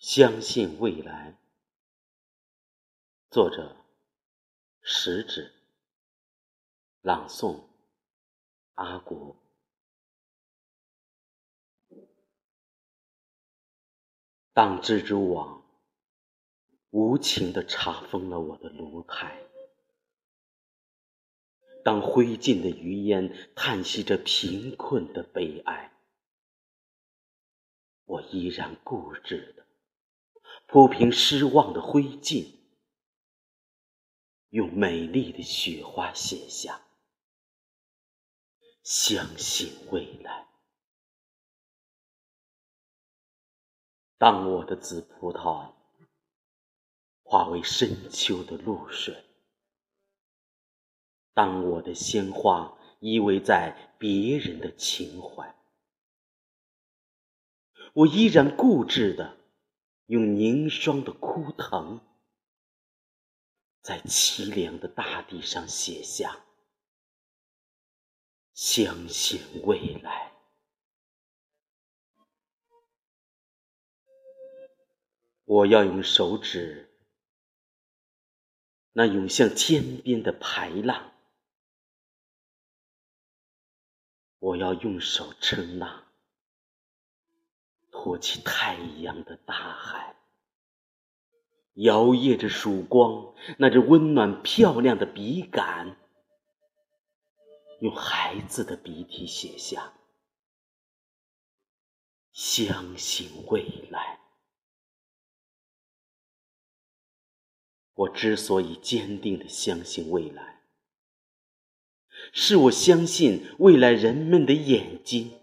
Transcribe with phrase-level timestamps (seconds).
[0.00, 1.36] 相信未来。
[3.30, 3.76] 作者：
[4.80, 5.52] 食指。
[7.02, 7.64] 朗诵：
[8.76, 9.36] 阿国。
[14.54, 15.62] 当蜘蛛网
[16.88, 19.44] 无情地查封了我的炉台，
[21.84, 25.92] 当灰烬的余烟叹息着贫困的悲哀，
[28.06, 29.66] 我依然固执地。
[30.72, 32.46] 铺平失望的灰烬，
[34.50, 36.80] 用美丽的雪花写下
[38.84, 40.46] “相信未来”。
[44.16, 45.72] 当我的紫葡萄
[47.24, 49.24] 化为深秋的露水，
[51.34, 55.52] 当我的鲜花依偎在别人的情怀，
[57.92, 59.39] 我依然固执的。
[60.10, 62.00] 用凝霜的枯藤，
[63.80, 66.46] 在凄凉的大地上写下
[68.52, 70.32] “相信未来”。
[75.46, 76.92] 我要用手指
[78.90, 81.12] 那涌向天边的排浪，
[84.40, 86.09] 我要用手撑那。
[88.02, 90.16] 托起太阳的大海，
[91.74, 95.98] 摇曳着曙光，那只温暖漂亮的笔杆，
[97.80, 99.92] 用孩子的笔体写下
[102.32, 104.20] “相信未来”。
[107.92, 110.62] 我之所以坚定的相信未来，
[112.32, 115.36] 是我相信未来人们的眼睛。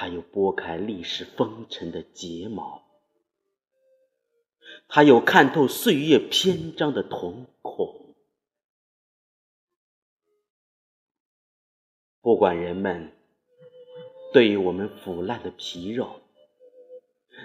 [0.00, 2.82] 他有拨开历史风尘的睫毛，
[4.88, 8.16] 他有看透岁月篇章的瞳孔。
[12.22, 13.12] 不管人们
[14.32, 16.22] 对于我们腐烂的皮肉，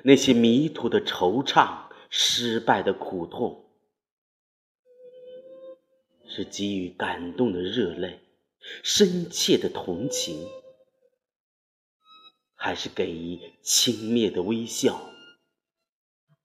[0.05, 3.65] 那些迷途的惆怅、失败的苦痛，
[6.25, 8.21] 是给予感动的热泪、
[8.81, 10.47] 深切的同情。
[12.65, 14.99] 还是给予轻蔑的微笑、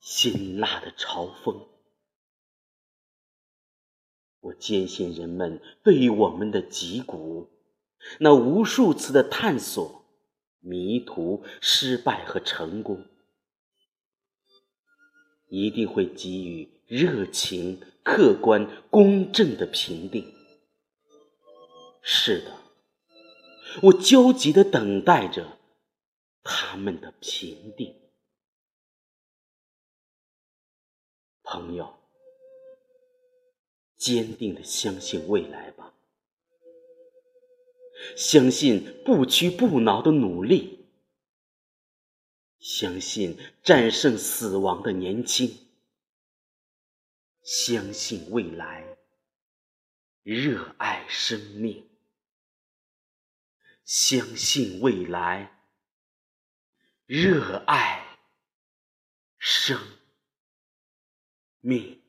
[0.00, 1.66] 辛辣的嘲讽。
[4.40, 7.48] 我坚信，人们对于我们的脊骨，
[8.18, 10.04] 那无数次的探索、
[10.58, 13.06] 迷途、失败和成功，
[15.48, 20.30] 一定会给予热情、客观、公正的评定。
[22.02, 22.58] 是的，
[23.84, 25.56] 我焦急的等待着。
[26.42, 28.00] 他们的平定，
[31.42, 31.98] 朋友，
[33.96, 35.94] 坚定的相信未来吧，
[38.16, 40.86] 相信不屈不挠的努力，
[42.58, 45.68] 相信战胜死亡的年轻，
[47.42, 48.96] 相信未来，
[50.22, 51.86] 热爱生命，
[53.84, 55.59] 相信未来。
[57.12, 58.00] 热爱
[59.40, 59.76] 生
[61.60, 62.00] 命。